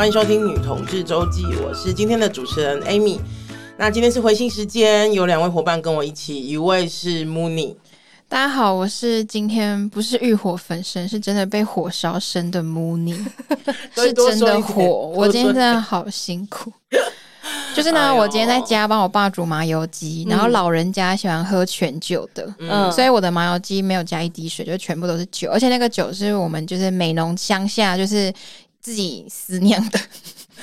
[0.00, 3.20] 欢迎收听《女同志周记》，我是今天的主持人 Amy。
[3.76, 7.76] 那今天是回信时间，有两位伙伴跟我一起，一位是 Mooney。
[8.26, 13.14] 大家好，我是今天不是欲火焚身，是真的被火烧身的 Mooney，
[13.94, 15.12] 是真的火。
[15.14, 16.72] 我今天真的好辛苦。
[17.76, 28.32] 就是呢，我今天在家帮我爸煮麻油鸡，然后老人家喜欢喝全酒的，嗯，所以我的麻油鸡没有加一滴水，就全部都是酒，而且那个酒是我们就是美浓乡下就是
[28.80, 29.98] 自己私酿的。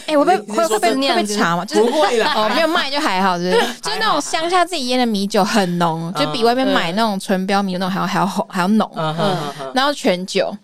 [0.06, 1.66] 哎、欸，我被会会被会被查吗？
[1.66, 9.38] 就是不会啦，哦，没有卖就还好，就是 就是那种乡下自己腌的米酒很浓，就比外面买那种纯标米那种还要还要厚还要浓，嗯，
[9.74, 10.56] 然后全酒。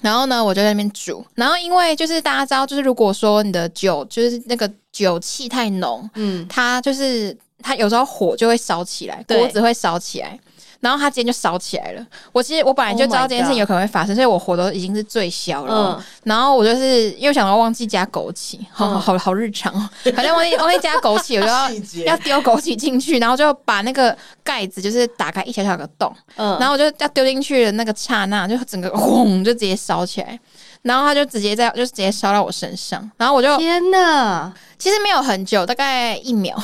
[0.00, 1.26] 然后呢，我就在那边煮。
[1.34, 10.38] 然后因为就是大家知道，就是如果说你的酒就是那个酒气太浓，嗯，它就是它有时候火就会烧起来，锅子会烧起来。
[10.80, 12.06] 然后他今天就烧起来了。
[12.32, 15.96] 我其实我本来就知道这件事情有可能会发生，所以我火都已经是最小了。
[15.98, 21.70] 嗯、然后我就是又想到忘记加枸杞，好好好，好日常哦，好像忘记 忘记加枸杞，我就要
[22.06, 30.38] 要丢枸杞进去，然后就把那个盖子就是打开一小小个洞，嗯，然后我就要丢进去的那个刹那，就整个轰就直接烧起来。
[30.82, 36.56] 然后他就直接在，就直接烧到我身上，然后我就天呐，其实没有很久，大概一秒，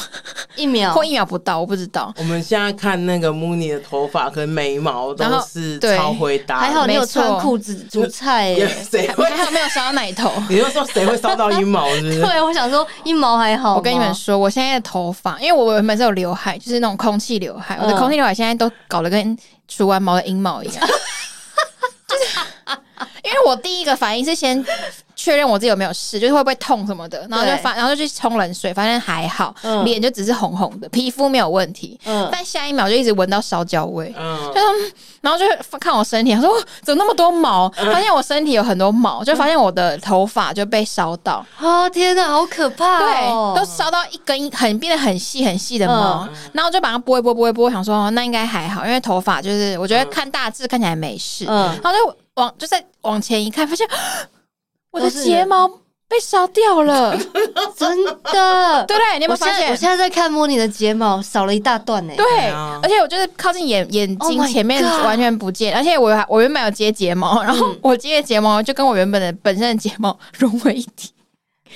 [0.57, 0.93] 一秒？
[0.95, 2.13] 或一秒不到，我不知道。
[2.19, 8.55] 我们现在看那个 Mooney 的头发跟眉毛都是超回答，还好没有穿裤子煮菜，
[8.91, 9.25] 谁会？
[9.25, 10.33] 还好没有烧到奶头？
[10.49, 11.89] 你就说谁会烧到阴毛？
[11.97, 12.21] 是不是？
[12.23, 13.75] 对，我想说阴毛还好。
[13.75, 20.89] 我跟你们说，我现在的头发，因为我原本是有刘海，就是那种空气刘海，我的空气刘海现在都搞得跟除完毛的阴毛一样。
[23.35, 24.65] 因为我第一个反应是先
[25.17, 29.55] 确认我自己有没有事，就是会不会痛什么的，然后就发，然后就去冲冷水，发现还好，
[29.85, 31.99] 脸就只是红红的，皮肤没有问题。
[32.05, 34.61] 嗯，但下一秒就一直闻到烧焦味，嗯，就
[35.21, 35.47] 然后就
[35.79, 36.51] 看我身体，他说
[36.83, 37.69] 怎么那么多毛？
[37.71, 41.45] 发现我身体有很多毛，就发现我的头发就被烧到。
[41.61, 42.99] 哦天哪，好可怕！
[42.99, 52.17] 对，都烧到一根很变得很细很细的毛，然后就把它拨一拨拨一拨，想说那应该还好，因为头发就是我觉得看大致看起来没事，嗯，然后就。
[52.35, 53.87] 往就在往前一看，发现
[54.91, 55.69] 我的睫毛
[56.07, 57.17] 被烧掉了，
[57.77, 59.19] 真的，对不对？
[59.19, 59.71] 你有没有发现？
[59.71, 62.15] 我现在在看 Mooney 的睫毛少了一大段呢。
[62.17, 62.27] 对，
[62.83, 71.11] 而且我就是靠近眼眼睛前面完全不见，而且我还我原本有接睫毛， 然后我接的睫毛就跟我原本的本身的睫毛融为一体。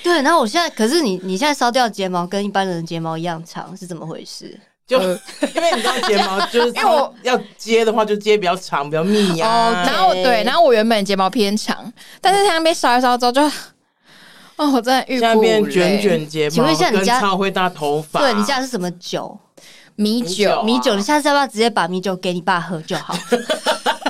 [0.03, 4.57] 对，然后我现在可是你你现在烧掉的睫毛跟一般人的睫毛一样长，是怎么回事？
[4.89, 4.99] 就
[5.53, 9.47] 因为你知道睫毛就是 因为我要接的话，就接比较长，比较密呀。
[9.47, 13.41] 哦，然后对，然后我原本睫毛偏长，但是它被烧一烧之后就，
[14.55, 15.71] 哦，我真的欲哭无泪。
[15.71, 18.19] 卷卷睫毛，请问一下你家超会大头发？
[18.19, 19.37] 对，你家是什么酒？
[19.99, 23.13] 米酒，米酒，你下次要不要直接把米酒给你爸喝就好？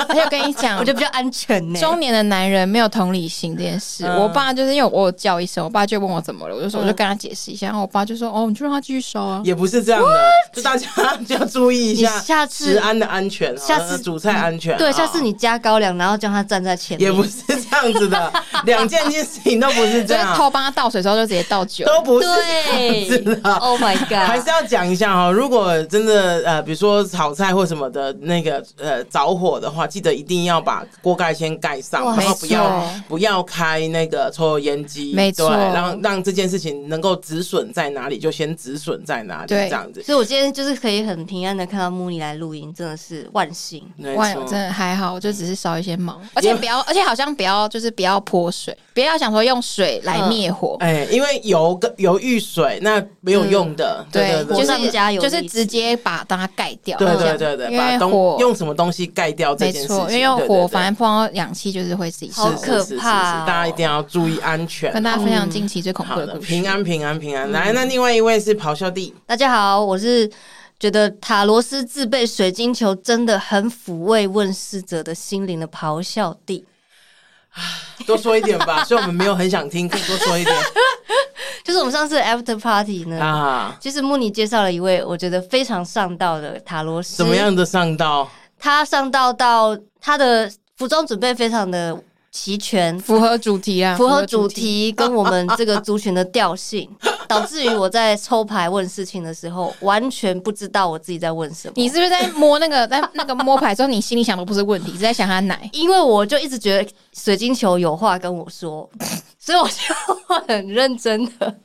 [0.07, 1.79] 而 且我跟你讲，我觉得比较安全呢。
[1.79, 9.41] 中年的男人没有同理心这件事，我爸就是因为我叫一声，我爸就问我怎么了，我就说我就跟他解释一下，然后我爸就说哦，你就让他继续烧啊。
[9.44, 10.07] 也不是这样的，
[10.53, 10.88] 就大家
[11.27, 14.77] 就要注意一下，下次食安的安全，下次煮菜安全。
[14.77, 17.09] 对，下次你加高粱，然后叫他站在前面。
[17.09, 18.31] 也不是这样子的，
[18.66, 20.35] 两件件事情都不是这样。
[20.35, 23.53] 偷帮他倒水之后就直接倒酒，都不是这样子的。
[23.56, 24.27] Oh my god！
[24.27, 30.85] 还是要讲一下哈，如果真的呃，比如说炒菜或什么的那个呃着火的话，记得一定要把。
[31.01, 40.01] 锅盖先盖上，然后不要不要开那个抽油烟机，没错，让让这件事情能够止损在哪里就先止损在哪里，这样子。
[40.03, 43.84] 所以我今天就是可以很平安的看到 Mooney 来录音，真的是万幸，
[44.16, 60.68] 万真的还好，我就只是烧一些毛，而且不要，而且好像不要就是不要泼水，不要想说用水来灭火，哎，因为油跟油遇水那没有用的，对，就是加油，就是直接把它盖掉，对对对对，把火用什么东西盖掉这件事情，因为用火。
[60.68, 64.91] 反正碰到氧气就是会自己好可怕，大家一定要注意安全。
[64.91, 67.52] 跟大家分享近期最恐怖的故事，平安平安平安。
[67.52, 70.30] 来，那另外一位是咆哮帝，大家好，我是
[70.80, 76.66] 觉得塔罗斯自备水晶球真的很抚慰问世者的心灵的咆哮帝。
[78.06, 80.56] 多说一点吧，所以我们没有很想听，可以多说一点。
[81.63, 88.30] 就是我们上次的 After Party 呢，啊，其实 Mooney 介绍了一位我觉得非常上道的塔罗师，怎么样的上道？
[88.57, 91.96] 他上道到他的服装准备非常的
[92.31, 96.90] 齐全，符合主题啊，符合主题跟我们这个族群的调性，
[97.28, 101.74] 导致于我在抽牌问事情的时候，完全不知道我自己在问什么。
[101.76, 105.70] 你是不是在摸那个在那个摸牌之后，你心里想的不是问题，是在想他奶？
[105.74, 108.88] 因为我就一直觉得水晶球有话跟我说，
[109.40, 111.56] 所以我就很认真的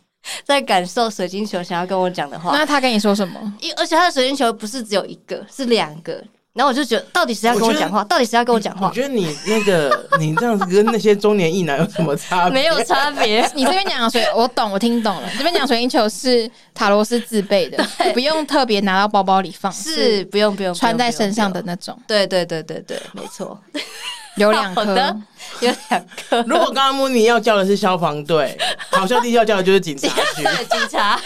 [0.45, 2.57] 在感受水晶球想要跟我讲的话。
[2.57, 3.55] 那他跟你说什么？
[3.61, 6.25] 因而且他的水晶球不是只有一个，是两个。
[6.55, 8.05] 然后我就觉得，到底谁要跟我讲话？
[8.05, 8.87] 到底谁要跟我讲话？
[8.87, 12.63] 我觉得你那个你这样子跟那些中年异男有什么差别？
[12.63, 13.45] 没有差别。
[13.57, 15.29] 你这边讲的水，我懂，我听懂了。
[15.37, 21.99] 这边讲水晶球是塔罗斯自备的，不用特别拿到包包里放，是不用不用穿在身上的那种。
[22.07, 23.61] 对对对对对，没错，
[24.39, 24.85] 有两颗，
[25.61, 26.41] 有两颗。
[26.43, 28.57] 如果刚刚慕尼要叫的是消防队，
[28.91, 31.21] 好笑弟要叫的就是警察局，警察。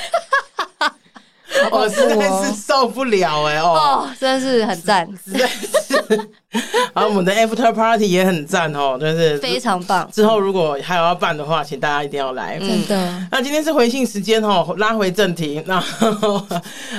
[1.70, 6.30] 我实在是受不了哎、欸、哦，哦，真的是很赞，实在是。
[6.94, 10.10] 然后我们的 After Party 也很赞哦，就是非常棒。
[10.10, 13.28] 之后如果还有要办的话，请大家一定要来，真的。
[13.30, 15.62] 那今天是回信时间哦，拉回正题。
[15.66, 15.82] 那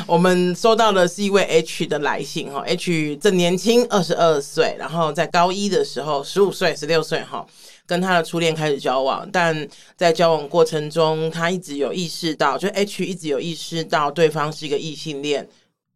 [0.06, 7.45] 我们收到的是一位 H 的来信哈，H 正年轻，二十二岁，然后在高一的时候，十五岁、十六岁哈。
[7.88, 9.68] 跟他的初恋开始交往，但
[9.98, 15.50] 在交往过程中，他一直有意识到，就 H 一直有意识到对方是一个异性恋，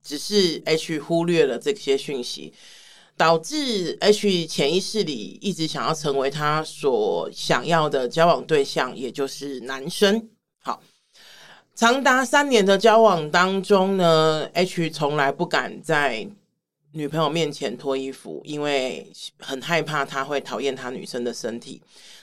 [0.03, 2.51] 只是 H 忽略了这些讯息，
[3.15, 10.29] 导致 H 潜意识里一直想要成为他所想要的交往对象，也就是男生。
[10.61, 10.81] 好，
[11.75, 16.27] 长达三年的交往当中呢，H 从来不敢在
[16.93, 21.81] 女朋友面前脱衣服，因为很害怕她会讨厌他女生的身体。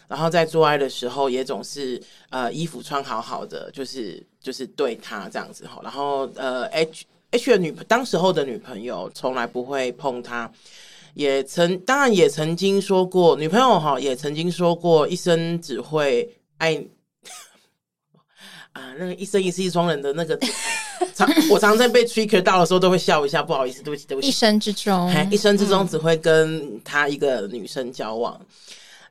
[0.08, 5.80] 然后在做爱的时候，也总是呃衣服穿好好的，就是就是对他这样子哈。
[5.84, 10.50] 然后呃 H H 的女当时候的女朋友从来不会碰他，
[11.14, 16.28] 也曾当然也曾经说过，女朋友哈也曾经说过，一生只会
[16.58, 16.82] 爱。
[18.72, 20.38] 啊，那个一生一世一双人的那个，
[21.12, 24.28] 常我常常在被 trigger 到的时候都会笑一下，不好意思，对不起，对不起。
[24.28, 28.46] 一生之中，一生之中只会跟他一个女生交往，嗯、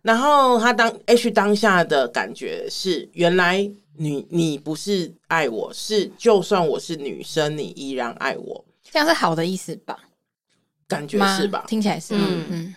[0.01, 3.69] 然后他当 H 当下的感觉是，原来
[4.01, 9.99] 你你不是爱我，是就算我是女生，你依然爱我，这样是好的意思吧？
[10.87, 11.65] 感觉是吧？
[11.67, 12.75] 听起来是，嗯嗯。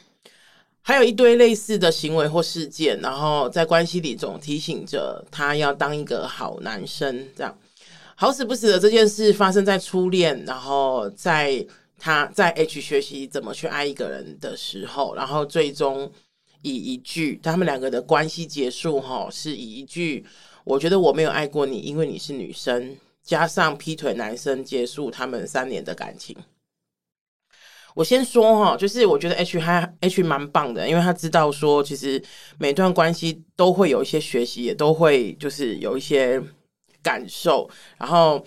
[0.82, 7.28] 还有一堆类似的行为或事件，然后在关系里总提醒着他要当一个好男生。
[7.36, 7.56] 这样
[8.16, 11.64] 好死不死的这件事发生在初恋，然后在
[12.00, 16.10] 他在 H 学习怎么去爱一个人的时候，然后最终
[16.62, 20.26] 以一句他们两个的关系结束，哈，是以一句
[20.64, 26.36] “我觉得我没有爱过你，因为你是女生”，加上劈腿男生结束他们三年的感情。
[27.94, 32.22] 我先说哈，就是我觉得 H 还 H 蛮棒的，因为他知道说，其实
[32.58, 36.42] 每段关系都会有一些学习，也都会就是有一些
[37.02, 37.68] 感受。
[37.98, 38.42] 然后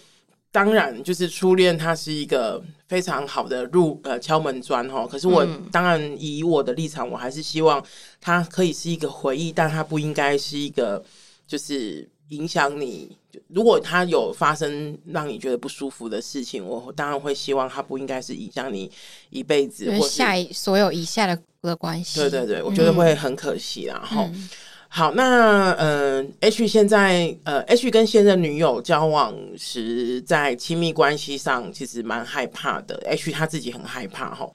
[0.52, 5.06] 当然就是初恋，它是一个非常好的入呃敲门砖哈。
[5.06, 7.86] 可是我、嗯、当然以我的立场，我还是希望
[8.20, 11.04] 它可以是一个回忆，但它不应该是一个
[11.48, 12.10] 就是。
[12.30, 13.16] 影响你，
[13.50, 18.92] 如果他有发生让你觉得不舒服的事情，我当然会希望他不应该是影响你
[19.30, 22.20] 一辈子，或下一所有以下的的关系。
[22.20, 24.02] 对对对，我觉得会很可惜啦。
[24.04, 24.50] 哈、嗯，
[24.88, 33.00] 好，那呃，H 现在呃，H 跟现任女友交往时，在亲密关系上其实蛮害怕的。
[33.06, 34.52] H 他自己很害怕哈。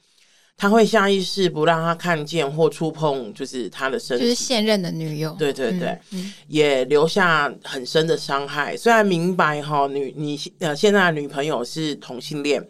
[0.60, 5.34] 他会下意识不让他看见或触碰，就是他的身体，就是现任的女友。
[5.38, 8.76] 对对对，嗯嗯、也留下很深的伤害。
[8.76, 12.62] 虽然明白哈，女你呃现在的女朋友是同性恋，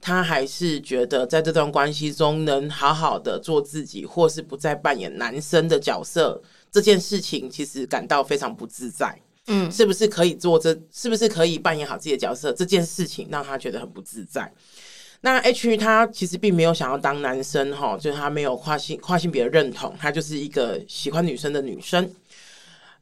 [0.00, 6.40] 他还是觉得在这段关系中能好好的做自己，或是不再扮演男生的角色，
[6.72, 9.14] 这件事情其实感到非常不自在。
[9.48, 10.76] 嗯，是不是可以做这？
[10.90, 12.50] 是不是可以扮演好自己的角色？
[12.50, 14.50] 这件事情让他觉得很不自在。
[15.22, 22.08] 那 H 他其实并没有想要当男生哈，就是他没有跨性跨性别的认同，他就是一个喜欢女生的女生。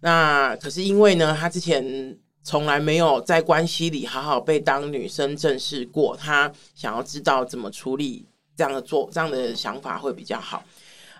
[0.00, 10.62] 那可是因为呢，他之前从来没有在关系里好好被当女生正视过，他想要知道怎么处理这样的做这样的想法会比较好。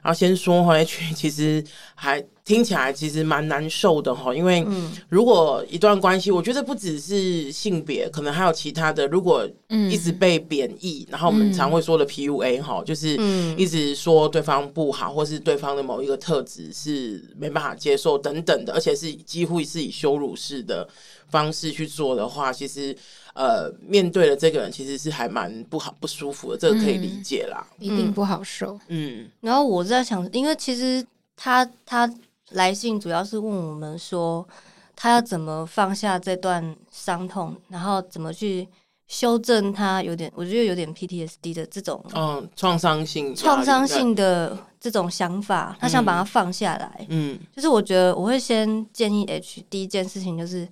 [0.05, 4.63] 然后先说哈，H 其实还听起来其实蛮难受的哈，因为
[5.09, 9.07] 如果一段关系，我觉得不只是性别，可能还有其他的。
[9.07, 9.49] 如果
[9.91, 13.17] 一直被贬义，然后我们常会说的 PUA 哈，就是
[13.57, 20.87] 一直说对方不好，或是对方的某一个特质是没办法接受等等的，而且是几乎是以羞辱式的
[21.31, 22.95] 方式去做的话，其实。
[23.35, 28.79] 呃，面对了这个人，其实是还蛮不好、不舒服的，这个可以理解啦，嗯、一定不好受。
[28.87, 31.05] 嗯，然后我在想，因为其实
[31.37, 32.09] 他他
[32.51, 34.47] 来信主要是问我们说，
[34.95, 38.69] 他要怎么放下这段伤痛，然后怎么去
[39.09, 47.05] 修正他有点，我觉得有点 PTSD 的这种，嗯，创伤性、创伤性的这种想法，他想把它放下来。
[47.09, 50.69] 嗯，就是我觉得我会先建议 H，第一件事情就是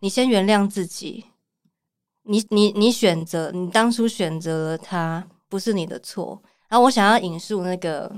[0.00, 1.22] 你先原谅自己。
[2.26, 6.40] 你你你选择，你当初选择了他，不是你的错。
[6.68, 8.12] 然后我想要引述那个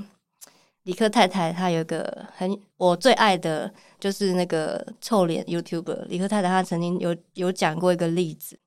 [0.84, 8.58] 理科太太，她有个很我最爱的，就是那个臭脸 YouTuber 理科太太，她曾经有有讲过一个例子，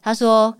[0.00, 0.52] 她说：“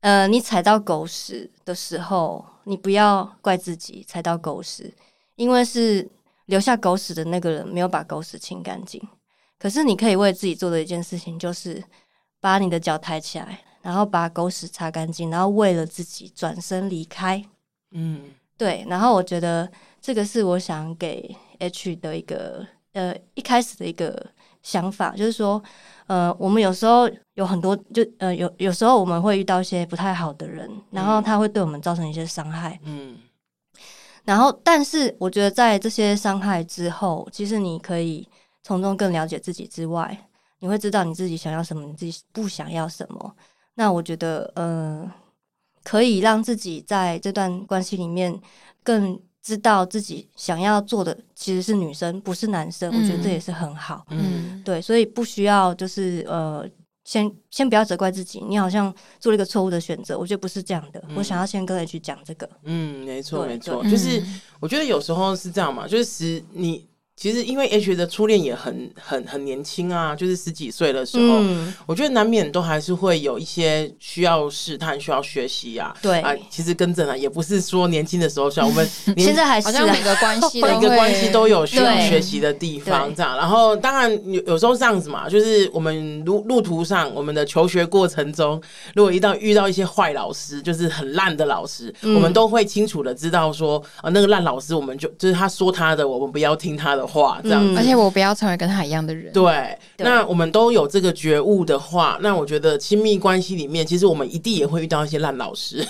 [0.00, 4.92] 呃，你踩到狗屎的时候，你不要怪自己踩到狗屎，
[5.36, 6.06] 因为是
[6.46, 9.00] 留下狗屎的那个人没有把狗屎清干净。
[9.58, 11.82] 可是你可以为自己做的一件事情，就是
[12.44, 17.42] 把你的脚抬起来，然后把狗屎擦干净，然后为了自己转身离开。”
[17.92, 18.20] 嗯，
[18.58, 18.84] 对。
[18.86, 19.66] 然后我觉得
[19.98, 24.26] 这个是我想给 H 的一个呃一开始的一个
[24.62, 25.62] 想法，就是说，
[26.06, 32.78] 呃，我们有时候有很多，就呃有有时候我们会遇到一些不太好的人，然后他会对我们造成一些伤害。
[32.82, 33.16] 嗯。
[34.26, 38.28] 然后，但是我觉得在这些伤害之后，其实你可以
[38.62, 40.28] 从中更了解自己之外，
[40.60, 43.36] 你会知道你自己想要什么，你自己不想要什么。
[43.74, 45.12] 那我觉得，呃。
[45.86, 48.34] 可以让自己在这段关系里面
[48.82, 52.90] 更知道自己想要做的其实是女生，不是男生。
[52.90, 54.02] 嗯、我觉得这也是很好。
[54.08, 56.66] 嗯，对，所以不需要就是呃，
[57.04, 60.18] 先先不要责怪自己，你好像做了一个错误的选择。
[60.18, 61.04] 我觉得不是这样的。
[61.06, 62.48] 嗯、我想要先跟 H 讲这个。
[62.62, 64.24] 嗯，没错，没错，就是
[64.60, 66.88] 我觉得有时候是这样嘛，就是你。
[67.16, 75.96] 其实，因为 H 的初恋也很很很年轻啊，就是十几岁的时候，嗯、我觉得难免都还是会有一些需要试探、需要学习呀、啊。
[76.02, 78.84] 对啊，其实跟着呢，也不是说年轻的时候像我们
[79.16, 83.36] 现在还是、啊、好像每个关系 每个关系都有需要学习的地方，这样。
[83.36, 88.60] 然后，当然有有时候这样子嘛，就是我们路路途上，我们的求学过程中，
[88.96, 97.03] 如果一旦遇到一些坏老师，就是很烂的老师，嗯、我们都会清楚的知道说，啊，那个烂老师，我们就就是他说他的，我们不要听他的。
[97.06, 99.32] 话这样子，而且我不要成为跟他一样的人。
[99.32, 105.86] 对，那我们都有这个觉悟的话，那我觉得亲密关系里面，其实我们一定也会遇到一些烂老师。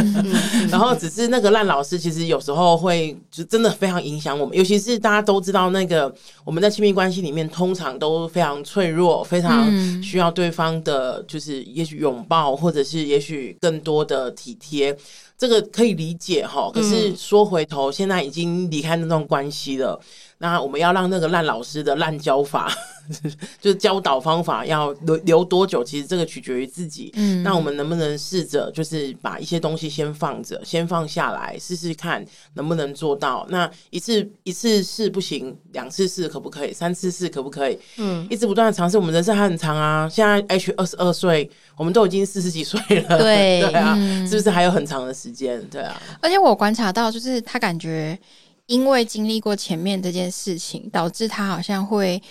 [0.70, 4.56] 然后，只是那个烂老师，其实有时候会就真的非常影响我们。
[4.56, 6.12] 尤其是大家都知道，那个
[6.44, 9.70] 我们在亲密关系里面，通常都非常脆弱，非常
[10.02, 14.96] 需要对方的，就是也许拥抱，或者是也许更多的体贴。
[15.38, 20.00] 这个可以理解哈，可是说回头，现在已经离开那段关系了。
[20.42, 22.68] 那我们要让那个烂老师的烂教法，
[23.62, 25.84] 就是教导方法要留留多久？
[25.84, 27.12] 其实这个取决于自己。
[27.14, 33.46] 嗯，那我们能不能试着就是把一些东西先放着，先放下来试试看能不能做到？
[33.50, 36.72] 那一次一次试不行，两次试可不可以？
[36.72, 37.78] 三次试可不可以？
[37.98, 38.98] 嗯，一直不断的尝试。
[38.98, 43.16] 我们人生还很长啊，现在 H 二十二岁，我们都已经四十几岁了。
[43.16, 45.64] 对 对啊，嗯，是不是还有很长的时间？
[45.68, 46.02] 对啊。
[46.20, 48.18] 而且我观察到，就是他感觉。
[48.66, 52.22] 因为经历过前面这件事情，导致他好像会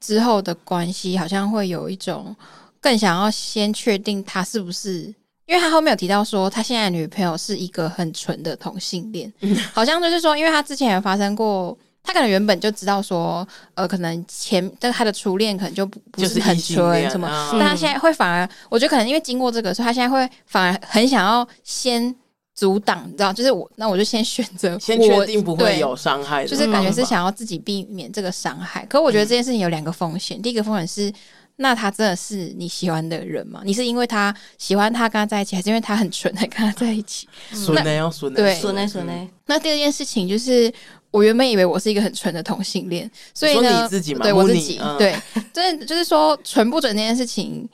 [0.00, 2.34] 之后的关系好像会有一种
[2.80, 5.02] 更想要先确定他是不是，
[5.46, 9.30] 因为他后面有提到说他现在的女朋友是一个很纯的同性恋，
[9.74, 22.14] 好像就是说，因为他之前有发生过，他可能原本就知道说，呃，可能前但他的初恋可能就不不是很纯什么，但他现在会反而，我觉得可能因为经过这个，所以他现在会反而很想要先。
[22.60, 28.82] 阻挡，你知道，就是我，那我就先选择， 先确定不会有伤害，就是感觉是想要自己避免这个伤害。
[28.82, 31.10] 嗯、可我觉得这件事情有两个风险，嗯、第一个风险是，
[31.56, 33.62] 那他真的是你喜欢的人吗？
[33.64, 37.26] 你是因为他喜欢他跟他在一起，还是因为他很纯才跟他在一起？
[37.64, 39.28] 纯的要纯呢，对，纯呢纯呢。
[39.46, 40.70] 那第二件事情就是，
[41.10, 45.16] 我原本以为我是一个很纯的同性恋，所以呢，你自己嘛，对我自己，嗯、对，
[45.50, 47.66] 真的就是说纯不准这件事情。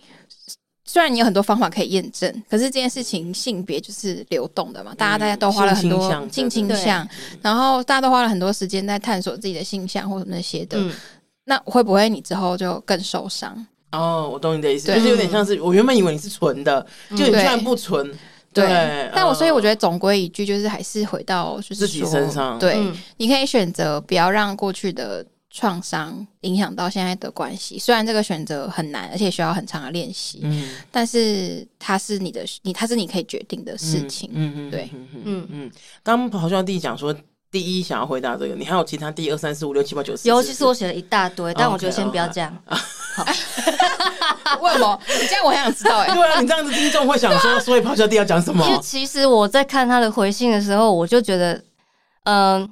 [0.96, 7.06] 虽然你有很多方法可以验证，可是这件事情性别就是流动的嘛，大家大家都花了很多性倾向，
[7.42, 10.90] 然后大家都花了很多时间在探索自己的性向或者那些的，嗯、
[11.44, 13.54] 那会不会你之后就更受伤？
[13.92, 18.10] 哦，我懂你的意思，就是有点像是我原本以为你是纯的，嗯、就你居然不纯，
[18.54, 18.66] 对。
[18.66, 25.22] 对但我所以我觉得总归一句就是还是回到就是自己身上，对，嗯、你可以选择不要让过去的。
[25.50, 34.90] 创伤影响到现在的关系，虽然这个选择很难，而且需要很长的练习，嗯，但是它是你的，你它是你可以决定的事情，嗯嗯，对，
[35.24, 35.70] 嗯嗯。
[36.02, 37.14] 刚咆哮帝讲说，
[37.50, 40.28] 第一想要回答这个，你还有其他第二三四五六七八九十？
[40.28, 42.54] 尤，其是我写了一大堆，但我觉得先不要这样。
[42.66, 43.24] 好，
[44.60, 45.00] 为什么？
[45.08, 46.06] 你这样我很想知道哎。
[46.12, 48.62] 对啊，你这样子听众会想说，所以咆哮帝要讲什么？
[48.66, 51.62] 因为其实我在看他的回信的时候，我就觉得，
[52.24, 52.68] 嗯。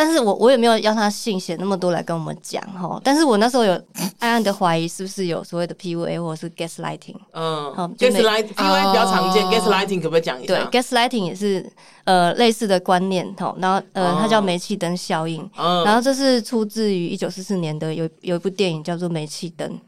[0.00, 3.72] 但是我我也没有要他信写那么多来跟我们讲哈，但是我那时候有
[4.20, 10.54] 暗暗的怀疑是不是有所谓的 PUA 或者是 gaslighting，嗯，好，gaslighting PUA 比较常见，gaslighting 可不可以讲一下？
[10.54, 11.68] 对，gaslighting 也是
[12.04, 15.48] 呃类似的观念哈，然后呃它叫煤气灯效应，
[15.84, 19.78] 然后这是出自于一九四四年的有有一部电影叫做煤气灯，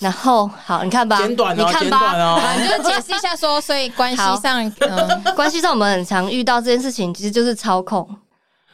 [0.00, 8.08] 然后好，你看吧，简短哦，你看吧，简短哦，你就解释一下说，所以关系上，嗯，关系上我们很常遇到这件事情，其实就是操控。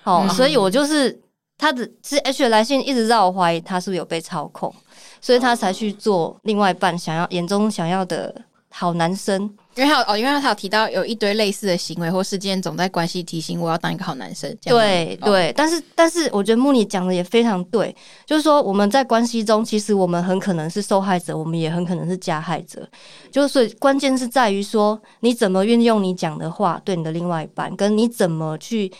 [0.04, 1.20] 哦，所以我就是
[1.58, 4.74] 他的，是 H 的来信一直让我怀疑他是不是有被操控，
[5.20, 8.34] 所以他才去做另外一半想要眼中想要的
[8.70, 9.54] 好男生。
[9.76, 14.54] 因为他有哦，因为他有提到有一堆类似的行为或事件，总在关系提醒我要当一个好男生。
[14.62, 17.94] 对对，但是但是我觉得穆尼讲的也非常对，
[18.26, 22.86] 就是说我们在关系中，其实我们很可能是受害者，我们也很可能是加害者。
[23.30, 28.92] 就是所以关键是在于说你怎么运用你讲的话对你的另外一半，跟你怎么去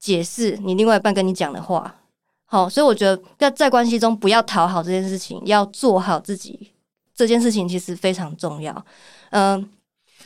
[0.00, 1.94] 解释你另外一半跟你讲的话。
[2.46, 6.72] 好，所以我觉得要在关系中不要讨好这件事情，要做好自己
[7.14, 8.84] 这件事情其实非常重要。
[9.30, 9.70] 嗯。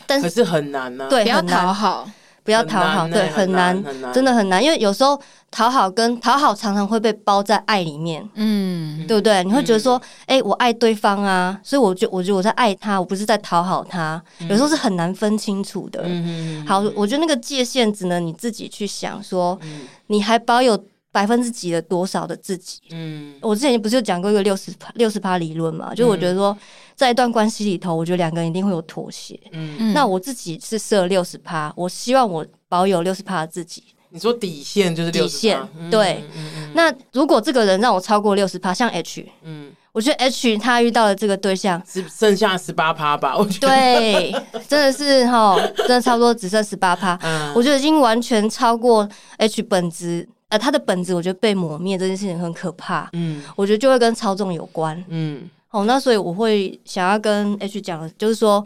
[0.06, 2.10] 但是，可是很难呢、啊，对，不要讨好，
[2.44, 3.82] 不要讨好，对，很难，
[4.12, 5.18] 真的很难，因为有时候
[5.50, 9.42] 讨好跟讨好常常会被包在爱里面，嗯，对不对？
[9.42, 16.02] 你会觉得说，哎、我爱对方啊，所以我就我觉得我在爱他，我不是在讨好他，嗯、有时候是很难分清楚的。
[16.04, 20.78] 嗯、好，我觉得那个界限只能你自己去想，说，嗯、你还保有
[21.14, 22.80] 百分之几的多少的自己？
[22.90, 25.94] 嗯，我之前不是有讲过一个六十六十趴理论嘛？
[25.94, 26.56] 就我觉得说。
[26.96, 29.36] 在一段关系里头，我觉得两个人一定会有妥协。
[29.50, 33.82] 嗯，那我自己是设六十趴，我希望我保有六十趴的自己。
[34.10, 35.58] 你说底线就是底线，
[35.90, 36.24] 对。
[36.36, 43.36] 嗯嗯、那如果这个人让我超过六十趴，像 H，嗯，我觉得 H 他遇到的这个对象只剩下十八趴吧？
[43.36, 44.32] 我觉得对，
[44.68, 47.18] 真的是哈，真的差不多只剩十八趴。
[47.22, 53.08] 嗯，我觉得已经完全超过 H 本质，呃，他的本质我觉得被抹灭这件事情很可怕。
[53.12, 55.04] 嗯，我觉得就会跟操纵有关。
[55.08, 55.48] 嗯。
[55.70, 58.64] 哦，那所以我会想要跟 H 讲的，就是说，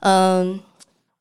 [0.00, 0.58] 嗯，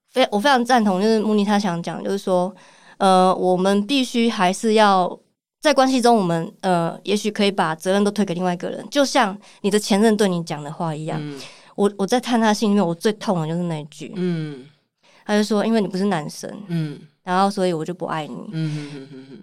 [0.10, 2.56] 非我非常赞同，就是慕妮他想讲，就是说，
[3.00, 5.20] 呃，我们必须还是要
[5.60, 11.20] 在关系中，我们呃，也许可以把责任都推给另外一个人，就像你的前任对你讲的话一样。
[11.22, 11.38] 嗯、
[11.76, 14.66] 我我在看他心里面，我最痛的就是那一句，嗯，
[15.26, 16.98] 他就说，因为你不是男生，嗯。
[17.26, 18.36] 然后，所以我就不爱你。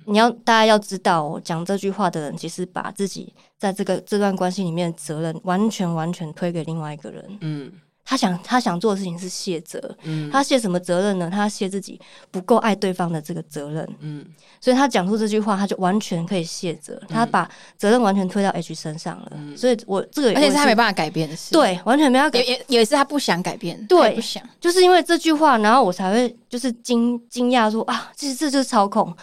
[0.06, 7.38] 你要大家要知道，讲这句话的人，其实把自己在这个这段关系里面的责任，完全完全推给另外一个人。
[7.40, 7.72] 嗯。
[8.04, 11.30] 他想他想做的事情是卸责，嗯，他卸什么责任呢？
[11.30, 12.00] 他卸自己
[12.32, 14.26] 不够爱对方的这个责任，嗯，
[14.60, 29.16] 所以他讲出这句话，他就完全可以卸责，嗯、他把责任完全推到 H 身上了，嗯、所以我这个而且是他没办法改变的事，对，完全没办法改，也也是他不想改变，对，不想，就是因为这句话，然后我才会就是惊惊讶说啊，其实这就是操控。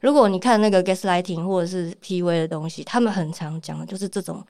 [0.00, 4.44] 如果你看那个 gaslighting 或者是 PUA 的东西，他们很常讲的就是这种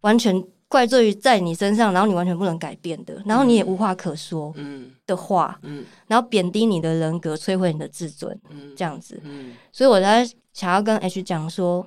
[0.00, 0.44] 完全。
[0.68, 4.54] 怪罪于在你身上，然后你完全不能改变的，然后你也无话可说
[5.06, 9.18] 的话，嗯嗯、然后贬低你的人格，摧毁你的自尊，嗯、这样子。
[9.24, 11.86] 嗯、所以我在想要跟 H 讲说，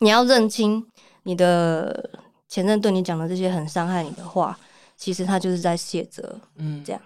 [0.00, 0.86] 你要认清
[1.22, 2.10] 你的
[2.46, 4.58] 前任对你讲的这些很伤害你的话，
[4.98, 6.38] 其实他就是在卸责。
[6.56, 7.00] 嗯，这样。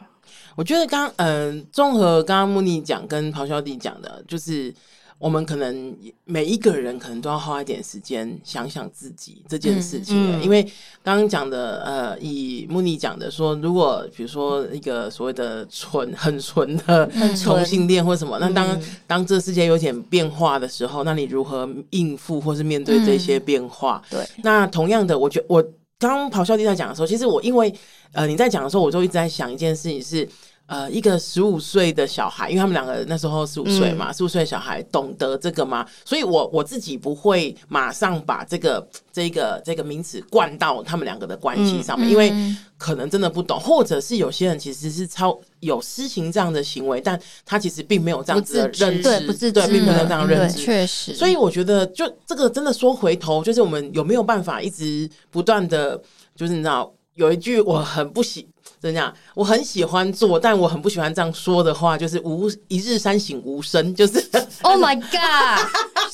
[0.57, 4.75] 我觉得刚嗯，综合刚刚慕妮讲跟咆哮帝讲的，就是。
[5.19, 10.63] 我们可能每一个人可能都要花一点时间想想自己这件事情，嗯嗯、因为
[11.03, 17.11] 刚刚讲的，呃，以慕妮讲的说，如果比如说一个所谓的纯很纯的
[17.45, 24.01] 同性恋或什么，嗯、那当、嗯、当这世界有点变化的时候，那你如何应付或是面对这些变化？
[24.11, 25.65] 嗯、对，那同样的，我觉得我
[25.99, 27.75] 刚咆哮帝在讲的时候，其实我因为
[28.13, 30.29] 呃你在讲的时候，我就一直在想一件事情是。
[30.69, 35.87] 呃，一个十五岁的小孩，因为他们两个那时候十五岁嘛，十五岁小孩懂得这个吗？
[36.05, 51.15] 所以我我自己不会马上把这个这个这个名词灌到他们两个的关系上面，嗯、因为可能真的不懂，或者是有些人其实是超有施行这样的行为，但他其实并没有这样子的认知，对，不自知，对，并没有这样认知，确实。
[51.15, 55.99] 所以我觉得，就这个真的说回头，就是我们有没有办法一直不断的，
[56.37, 58.49] 就是你知道，有一句我很不喜。
[58.81, 64.25] 怎样，我很喜欢做，但我很不喜欢这样说的话，就是无一日三省吾身，就是
[64.63, 65.67] Oh my God，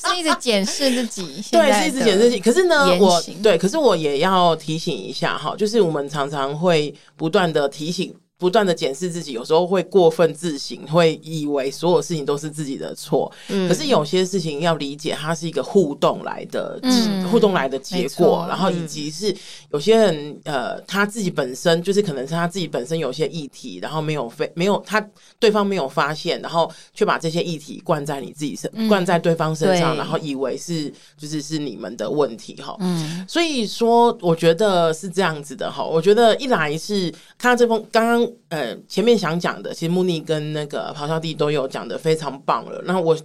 [0.03, 2.39] 是一直检视自己，对，是一直检视自己。
[2.39, 8.11] 可是呢，我对，可是我也要提醒一下哈，就是我们常常会不断的提醒。
[8.37, 13.31] 不断的检视自己，有时候会过分自省，会以为所有事情都是自己的错。
[13.47, 18.45] 嗯，可是有些事情要理解，它是一个互动来的，嗯、互动来的结果。
[18.49, 19.33] 然后以及是
[19.71, 24.99] 有些人，呃，他自己本身就是可能是他自己本身有些议题，然后没有非没有他
[25.39, 32.75] 对方没有发现，然后却把这些议题灌在你自己身，嗯、灌在对方身上，然后以为是就是是你们的问题哈。
[32.81, 35.81] 嗯，所以说我觉得是这样子的哈。
[35.81, 38.24] 我觉得一来是看到这封刚刚。
[38.49, 42.81] 呃，前面想讲的，其实慕尼跟那个咆哮帝都有讲的非常棒了。
[42.85, 43.17] 那我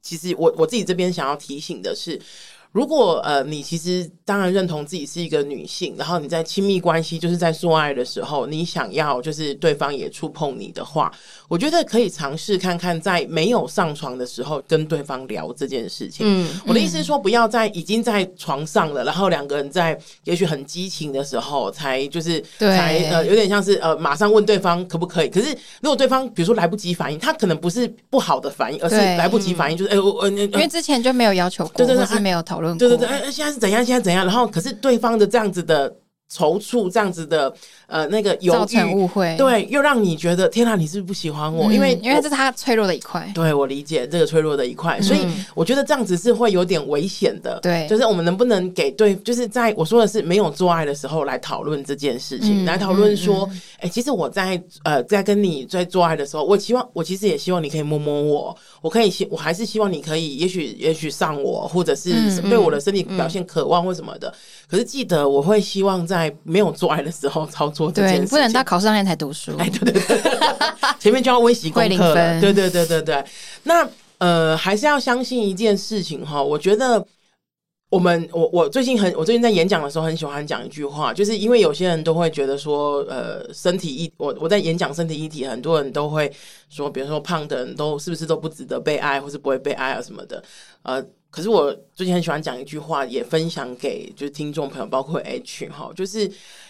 [0.00, 2.18] 其实我我自己这边想要提醒的是，
[2.72, 11.10] 如果呃，你其实当然认同自己是一个女性，然后你在亲密关系就是在做爱的时候，你想要就是对方也触碰你的话，
[11.48, 16.26] 我觉得可以尝试看看，在没有上床的时候跟对方聊这件事情。
[16.28, 25.28] 嗯，我的意思是说，不要在已经在床上了，然后两个人在也许很激情的时候才就是对才呃有点像是呃马上问对方可不可以。
[25.28, 25.48] 可是
[25.80, 33.84] 如果对方比如说来不及反应，他可能不是不好的反应，而是来不及反应，就是哎我我因为之前就没有要求过，或是没有讨论过，对对对，哎现在是怎样？
[33.84, 34.26] 现在怎样？
[34.26, 35.94] 然后可是对方的这样子的。
[36.30, 37.50] 踌躇这样子的，
[37.88, 41.70] 呃，那个犹豫，造成误会，对，又让你觉得天哪，你是不是不喜欢我？
[41.70, 47.58] 嗯、因为因为这是他脆弱的一块，对，我理解这个脆弱的一块，嗯、所以我觉得这样子是会有点危险的。
[47.62, 53.48] 对，就是我们能不能给对，就是在我说的是没有做爱的时候来讨论这件事情，嗯、来讨论说，
[53.78, 64.30] 哎、其实我在呃在跟你在做爱的时候，我希望我其实也希望你可以摸摸我，我可以希我还是希望你可以，也许也许上我，或者是对我的身体表现渴望或什么的。
[64.70, 69.56] 可是记得我会希望在没有做爱的时候操作这件事情，对，你不能到考试那天才读书。
[69.58, 70.20] 哎，对对对，
[70.98, 72.14] 前面就要温习功课。
[72.40, 73.24] 对对对对对。
[73.62, 73.88] 那
[74.18, 76.42] 呃，还是要相信一件事情哈。
[76.42, 77.02] 我觉得
[77.90, 86.30] 我们我我最近很，我最近在演讲的时候很喜欢讲一句话，就是因为有些人都会觉得说，呃，身体一，我我在演讲身体一体，很多人都会
[86.68, 90.42] 说，比如说胖的人都是不是都不值得被爱，或是不会被爱啊什么的，
[90.82, 91.04] 呃。
[91.30, 96.26] 可是我最近很喜欢讲一句话，也分享给就是听众朋友，包括 H 哈，就是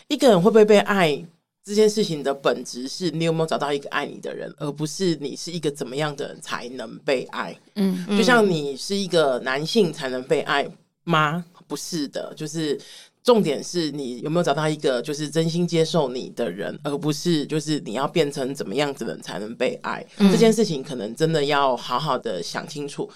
[0.08, 1.24] 一个人会不会被爱
[1.62, 7.54] 这件事情的本质是你有没有找到一个爱你的人，而不是你是一个怎么样的人才能被爱。
[7.74, 10.66] 嗯，就像你是一个男性才能被爱
[11.04, 11.44] 吗？
[11.66, 12.80] 不是的，就是
[13.22, 20.04] 重点是你有没有找到一个就是真心接受你的人，而不是就是你要变成怎么样子的人才能被爱。
[20.16, 23.10] 嗯，这件事情可能真的要好好的想清楚。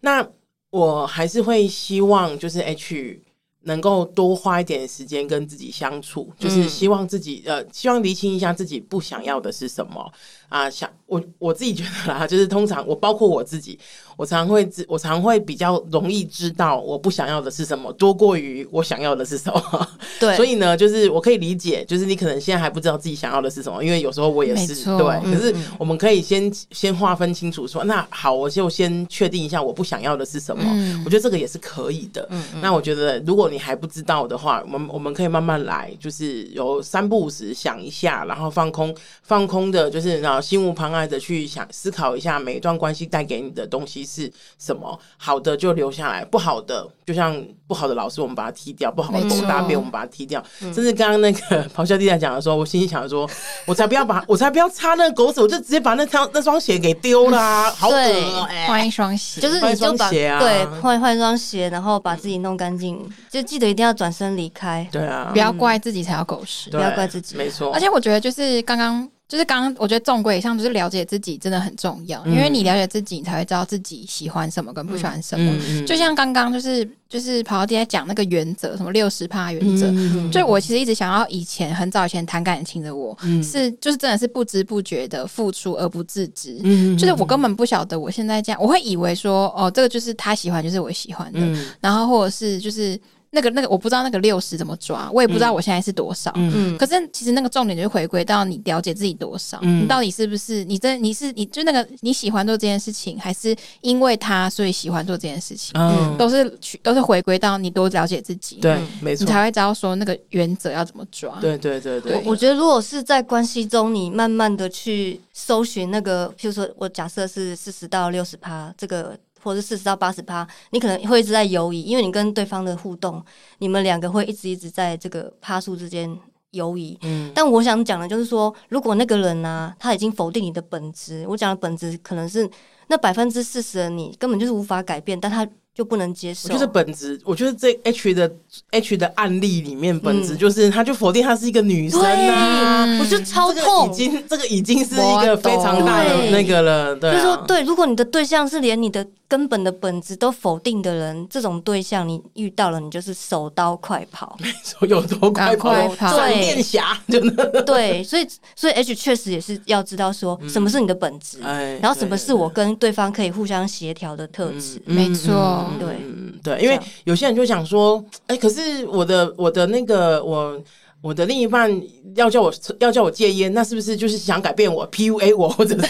[0.00, 0.26] 那。
[0.70, 3.22] 我还是会希望，就是 H
[3.68, 10.10] 能够多花一点时间跟自己相处，就是希望自己呃，希望厘清一下自己不想要的是什么
[10.48, 10.68] 啊。
[10.70, 13.78] 想我我自己觉得啦，就是通常我包括我自己。
[14.18, 19.88] 我常会知，我常会比较容易知道我不想要的是什么，多过于我想要的是什么。
[20.18, 25.32] 对，所以呢，就是我可以理解，就是你可能现在还不知道自己想要的是什么，因为有时候我也是对。
[25.32, 30.64] 可是我们可以先先划分清楚说，说那好，我就先确定一下我不想要的是什么。
[30.66, 32.26] 嗯、我觉得这个也是可以的。
[32.30, 38.92] 嗯嗯，那我觉得，如果你还不知道的话，我们我们可以慢慢来，就是有三不五时想一下，然后放空
[39.22, 44.04] 放空的，就是然后心无旁碍的去想思考一下每一段关系带给你的东西。
[44.08, 44.98] 是什么？
[45.16, 50.42] 好的就留下来，不好的就像不好的老师，我们把它踢掉；不好的狗大便，我们把它踢掉。
[50.58, 53.28] 甚至刚刚那个 咆哮帝在讲的时候，我心里想说，
[53.66, 57.70] 我才不要把，我才不要擦那个狗屎，我就直接把那双那双鞋给丢了。
[57.72, 58.24] 好，对，
[58.66, 62.98] 换一双鞋，就是你就把对换换一双鞋，然后把自己弄干净，
[63.30, 64.88] 就记得一定要转身离开。
[64.90, 67.72] 对啊，不要怪自己才要狗屎，不要怪自己，没错。
[67.72, 69.08] 而且我觉得就是刚刚。
[69.28, 75.52] 就是刚刚，我觉得纵归以上，就是了解自己真的很重要，嗯、因为你了解自己，你才会知道自己喜欢什么跟不喜欢什么。
[75.52, 79.88] 嗯嗯、就像刚刚就是就是跑到底在讲那个原则，什么六十趴原则。
[79.90, 86.58] 嗯、就我其实一直想要以前很早以前谈感情的我，嗯、是就是真的是不知不觉的付出而不自知。
[86.64, 92.98] 嗯、就是我根本不晓得我现在这样，我会以为说哦，这个就是他喜欢，就是我喜欢的，嗯、然后或者是就是。
[93.30, 96.32] 那个那个我不知道那个六十怎么抓，我也不知道我现在是多少。
[96.36, 105.72] 嗯，可是其实那个重点就是回归到你了解自己多少，嗯、你到底是不是你真你是你就那个你喜欢做这件事情，还是因为他所以喜欢做这件事情？
[105.74, 108.56] 嗯，都是去都是回归到你多了解自己。
[108.56, 111.38] 对，没错，你才会知道说那个原则要怎么抓。
[111.40, 119.16] 对对对对，我我觉得如果是在关系中，你慢慢的去搜寻那个，譬如说我假设是四十到六十趴这个。
[119.42, 123.24] 或者四十到八十趴，你可能会一直在犹疑，因为你跟对方的互动，
[123.58, 126.18] 你们两个会一直一直在这个趴数之间
[126.50, 126.98] 犹疑。
[127.02, 132.50] 嗯，但我想讲的就是说，如果那个人呢、啊，他已经否定你的本质，我讲的本质可能是
[132.88, 135.48] 那百分之四十的你根本就是无法改变，但他。
[135.78, 136.48] 就不能接受。
[136.48, 138.28] 就是本质，我觉得这 H 的
[138.72, 143.88] H 的案例里面，本质就是他就否定她是一个女生啊，我就超痛。
[143.88, 146.96] 已经这个已经是一个非常大的那个了。
[146.96, 154.36] 对，就是说，对，如果你的对象是连你的根本的本质都否定的人，这种对象你遇到了，你就是手刀快跑。
[154.40, 155.72] 没错，有多快跑？
[155.96, 157.62] 闪电侠，真的。
[157.62, 161.38] 对，所以所以 H 确实也是要知道说什么是你的本质，
[161.80, 164.82] 然后什么是我跟对方可以互相协调的特质。
[164.84, 165.67] 没错。
[165.78, 170.60] 对，嗯，对，因为有些人就想说，哎，可是我的我的那个我
[171.00, 171.70] 我的另一半
[172.14, 175.86] 要叫我要叫我戒烟，那是不是就是想改变我 PUA 我，或者是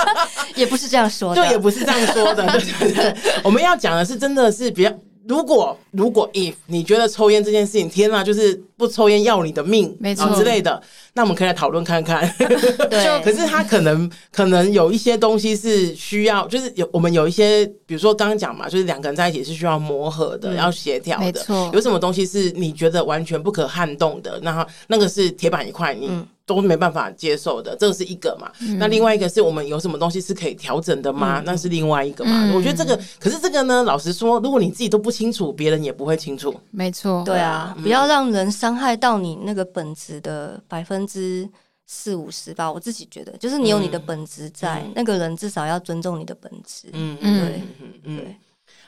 [0.56, 3.14] 也不是这样说的，对，也不是这样说的，对对对。
[3.42, 4.92] 我们要讲的是，真的是比较
[5.26, 12.26] 如果如果 if 你觉得抽烟这件事情，天哪，就是不抽烟要你的命，没错之类的，那我们可以来讨论看看。
[12.88, 21.24] 对， 可是他可能可能有一些东西是需要，就是有我们有一些，比如说刚刚讲嘛，就是两个人在一起是需要磨合的，嗯、要协调的。
[21.26, 24.40] 没错，有什么东西是你觉得完全不可撼动的？
[24.42, 26.06] 那那个是铁板一块，你。
[26.08, 28.50] 嗯都没办法接受的，这个是一个嘛？
[28.60, 31.38] 嗯、那另外一个是我们有什么东西是可以调整的吗？
[31.38, 32.32] 嗯、那是另外一个嘛？
[32.32, 36.52] 嗯、我觉得这个，可是这个呢，老实说，如果你自己都不清楚，别人也不会清楚。
[36.72, 41.48] 没错，对啊，嗯、不要让人伤害到你那个本质的百分之
[41.86, 42.70] 四五十吧。
[42.70, 46.88] 我自己觉得，就是你有你的本质在，嗯、那个人至少要尊重你的本质。
[46.92, 47.62] 嗯嗯，对，
[48.04, 48.36] 嗯对。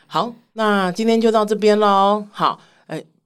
[0.06, 2.26] 好，那今天就到这边喽。
[2.30, 2.60] 好。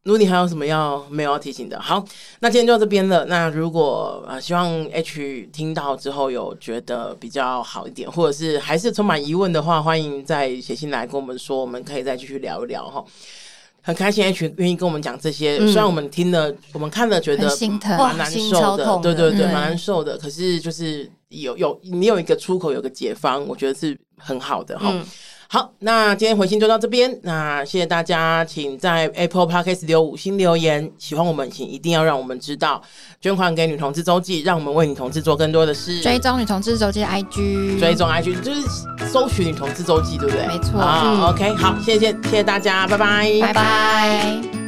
[0.02, 2.00] 如果你还有什么要没有要提醒的，好，
[2.38, 3.24] 那今天就到这边了。
[3.24, 13.04] 那如果呃希望 H 听到之后有觉得比较好一点，或者是还是充满疑问的话，欢迎再写信来跟我们说，我们可以再继续聊一聊哈。
[13.86, 18.98] 很开心 H 愿意跟我们讲这些，嗯、虽然我们听了，我们看了觉得心疼，蛮难受的，的。
[19.00, 20.18] 对对对，蛮难受的。
[20.18, 24.92] 可是就是有有你有一个出口，有个解方，我觉得是很好的哈。
[25.48, 27.18] 好，那今天回信就到这边。
[27.22, 30.90] 那谢谢大家，请在 Apple Podcast 留五星留言。
[30.98, 32.82] 喜欢我们，请一定要让我们知道。
[33.20, 36.00] 捐款给女同志周记，让我们为女同志做更多的事。
[36.00, 38.62] 追踪女同志周记 IG，追踪 IG 就是
[39.06, 40.46] 搜寻女同志周记，对不对？
[40.48, 40.80] 没错。
[40.80, 44.65] 好，OK，好，谢谢谢谢大家，拜拜，拜拜。